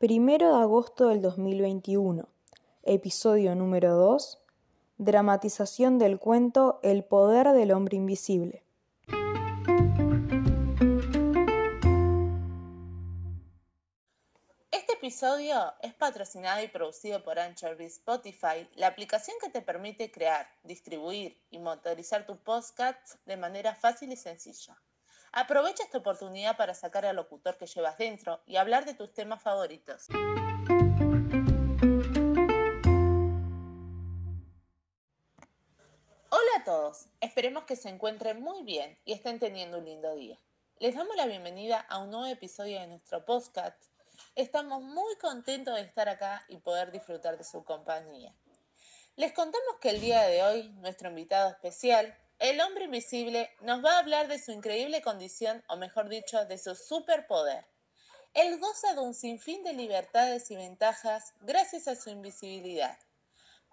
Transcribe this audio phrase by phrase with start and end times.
[0.00, 2.26] Primero de agosto del 2021.
[2.84, 4.38] Episodio número 2.
[4.96, 8.62] Dramatización del cuento El poder del hombre invisible.
[14.70, 20.10] Este episodio es patrocinado y producido por Anchor y Spotify, la aplicación que te permite
[20.10, 24.78] crear, distribuir y motorizar tu podcast de manera fácil y sencilla.
[25.32, 29.40] Aprovecha esta oportunidad para sacar al locutor que llevas dentro y hablar de tus temas
[29.40, 30.08] favoritos.
[36.30, 40.36] Hola a todos, esperemos que se encuentren muy bien y estén teniendo un lindo día.
[40.80, 43.80] Les damos la bienvenida a un nuevo episodio de nuestro podcast.
[44.34, 48.34] Estamos muy contentos de estar acá y poder disfrutar de su compañía.
[49.14, 53.96] Les contamos que el día de hoy nuestro invitado especial el hombre invisible nos va
[53.96, 57.66] a hablar de su increíble condición, o mejor dicho, de su superpoder.
[58.32, 62.98] Él goza de un sinfín de libertades y ventajas gracias a su invisibilidad,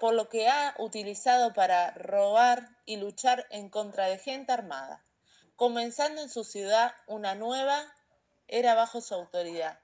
[0.00, 5.04] por lo que ha utilizado para robar y luchar en contra de gente armada,
[5.56, 7.84] comenzando en su ciudad una nueva
[8.48, 9.78] era bajo su autoridad.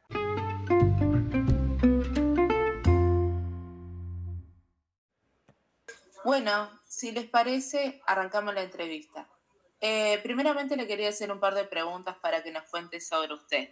[6.23, 9.27] Bueno, si les parece, arrancamos la entrevista.
[9.81, 13.71] Eh, primeramente le quería hacer un par de preguntas para que nos cuente sobre usted.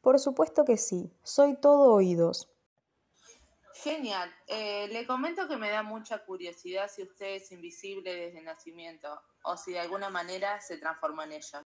[0.00, 2.48] Por supuesto que sí, soy todo oídos.
[3.74, 4.32] Genial.
[4.46, 9.08] Eh, le comento que me da mucha curiosidad si usted es invisible desde nacimiento
[9.42, 11.62] o si de alguna manera se transformó en ella.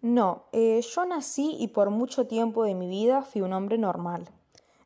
[0.00, 4.30] No, eh, yo nací y por mucho tiempo de mi vida fui un hombre normal.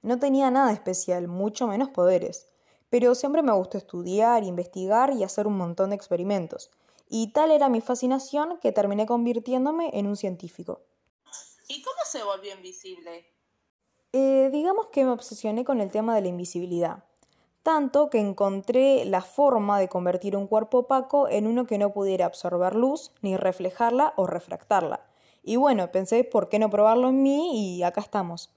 [0.02, 2.53] No tenía nada especial, mucho menos poderes
[2.94, 6.70] pero siempre me gustó estudiar, investigar y hacer un montón de experimentos.
[7.08, 10.80] Y tal era mi fascinación que terminé convirtiéndome en un científico.
[11.66, 13.26] ¿Y cómo se volvió invisible?
[14.12, 17.02] Eh, digamos que me obsesioné con el tema de la invisibilidad,
[17.64, 22.26] tanto que encontré la forma de convertir un cuerpo opaco en uno que no pudiera
[22.26, 25.04] absorber luz, ni reflejarla o refractarla.
[25.42, 27.76] Y bueno, pensé, ¿por qué no probarlo en mí?
[27.76, 28.54] Y acá estamos.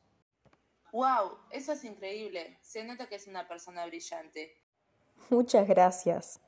[0.98, 1.38] ¡Wow!
[1.52, 2.58] Eso es increíble.
[2.64, 4.60] Se nota que es una persona brillante.
[5.30, 6.40] Muchas gracias.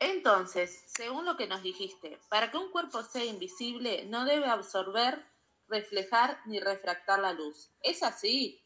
[0.00, 5.24] Entonces, según lo que nos dijiste, para que un cuerpo sea invisible no debe absorber,
[5.68, 7.70] reflejar ni refractar la luz.
[7.80, 8.60] ¿Es así?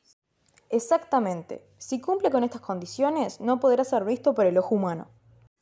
[0.71, 1.69] Exactamente.
[1.77, 5.10] Si cumple con estas condiciones, no podrá ser visto por el ojo humano.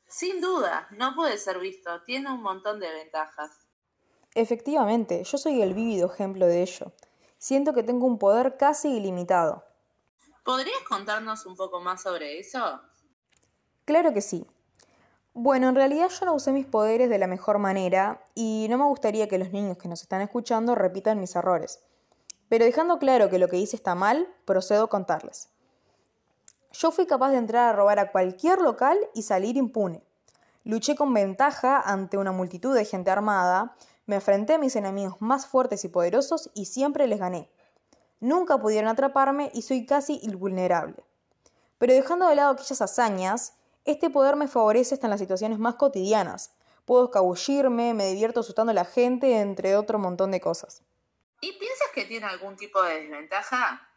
[0.07, 2.01] Sin duda, no puede ser visto.
[2.05, 3.51] Tiene un montón de ventajas.
[4.37, 6.93] Efectivamente, yo soy el vívido ejemplo de ello
[7.39, 9.65] siento que tengo un poder casi ilimitado.
[10.45, 12.81] ¿Podrías contarnos un poco más sobre eso?
[13.85, 14.47] Claro que sí.
[15.35, 18.85] Bueno, en realidad yo no usé mis poderes de la mejor manera y no me
[18.85, 21.81] gustaría que los niños que nos están escuchando repitan mis errores.
[22.49, 25.49] Pero dejando claro que lo que hice está mal, procedo a contarles.
[26.73, 30.03] Yo fui capaz de entrar a robar a cualquier local y salir impune.
[30.65, 33.77] Luché con ventaja ante una multitud de gente armada,
[34.07, 37.51] me enfrenté a mis enemigos más fuertes y poderosos y siempre les gané.
[38.21, 41.05] Nunca pudieron atraparme y soy casi invulnerable.
[41.79, 45.75] Pero dejando de lado aquellas hazañas, este poder me favorece hasta en las situaciones más
[45.75, 46.55] cotidianas.
[46.87, 50.83] Puedo escabullirme, me divierto asustando a la gente, entre otro montón de cosas.
[51.41, 53.89] ¿Y piensas que tiene algún tipo de desventaja?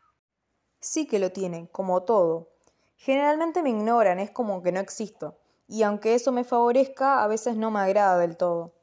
[0.80, 2.50] Sí que lo tiene, como todo.
[2.98, 5.38] Generalmente me ignoran, es como que no existo.
[5.68, 8.74] Y aunque eso me favorezca, a veces no me agrada del todo.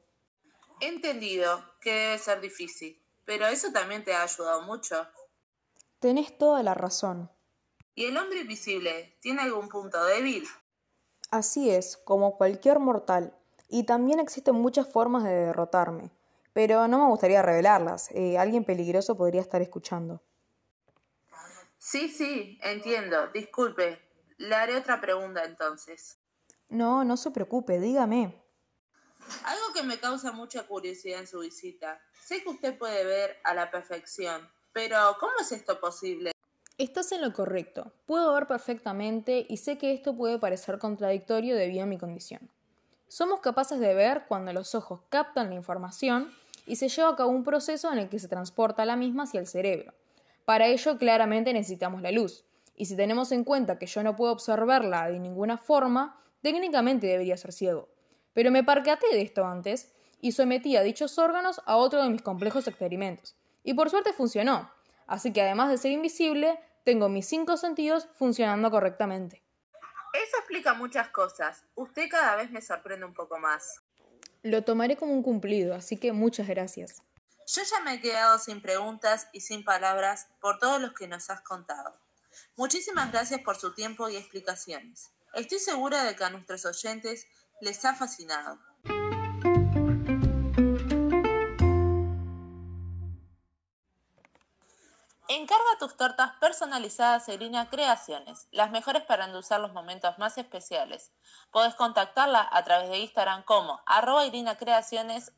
[0.81, 5.07] Entendido que debe ser difícil, pero eso también te ha ayudado mucho.
[6.01, 7.31] Tenés toda la razón.
[7.95, 10.47] ¿Y el hombre invisible tiene algún punto débil?
[11.31, 13.35] Así es, como cualquier mortal.
[13.69, 16.11] Y también existen muchas formas de derrotarme.
[16.53, 18.11] Pero no me gustaría revelarlas.
[18.13, 20.23] Eh, alguien peligroso podría estar escuchando.
[21.79, 23.29] Sí, sí, entiendo.
[23.29, 23.99] Disculpe.
[24.39, 26.19] Le haré otra pregunta entonces.
[26.69, 28.43] No, no se preocupe, dígame.
[29.45, 32.01] Algo que me causa mucha curiosidad en su visita.
[32.25, 36.33] Sé que usted puede ver a la perfección, pero ¿cómo es esto posible?
[36.79, 37.93] Estás en lo correcto.
[38.07, 42.51] Puedo ver perfectamente y sé que esto puede parecer contradictorio debido a mi condición.
[43.09, 46.33] Somos capaces de ver cuando los ojos captan la información
[46.67, 49.41] y se lleva a cabo un proceso en el que se transporta la misma hacia
[49.41, 49.95] el cerebro.
[50.45, 52.45] Para ello claramente necesitamos la luz,
[52.77, 57.37] y si tenemos en cuenta que yo no puedo observarla de ninguna forma, técnicamente debería
[57.37, 57.89] ser ciego
[58.37, 62.21] pero me parqueaté de esto antes y sometí a dichos órganos a otro de mis
[62.21, 63.35] complejos experimentos.
[63.65, 64.71] Y por suerte funcionó.
[65.07, 69.43] Así que además de ser invisible, tengo mis cinco sentidos funcionando correctamente.
[70.13, 71.65] Eso explica muchas cosas.
[71.77, 73.81] Usted cada vez me sorprende un poco más.
[74.43, 77.01] Lo tomaré como un cumplido, así que muchas gracias.
[77.47, 81.31] Yo ya me he quedado sin preguntas y sin palabras por todos los que nos
[81.31, 81.97] has contado.
[82.57, 85.11] Muchísimas gracias por su tiempo y explicaciones.
[85.33, 87.27] Estoy segura de que a nuestros oyentes
[87.61, 88.59] les ha fascinado.
[95.29, 101.13] Encarga tus tortas personalizadas a Irina Creaciones, las mejores para endulzar los momentos más especiales.
[101.51, 105.33] Puedes contactarla a través de Instagram como arroba Irina Creaciones.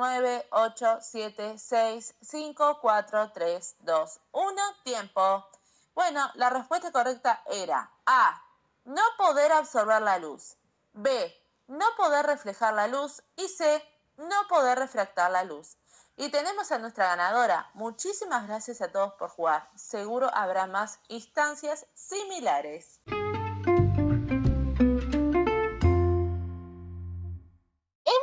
[0.00, 5.46] 9, 8, 7, 6, 5, 4, 3, 2, 1, tiempo.
[5.94, 8.42] Bueno, la respuesta correcta era A.
[8.86, 10.56] No poder absorber la luz.
[10.94, 11.36] B.
[11.68, 13.22] No poder reflejar la luz.
[13.36, 13.86] Y C.
[14.16, 15.76] No poder refractar la luz.
[16.16, 17.68] Y tenemos a nuestra ganadora.
[17.74, 19.68] Muchísimas gracias a todos por jugar.
[19.74, 23.00] Seguro habrá más instancias similares.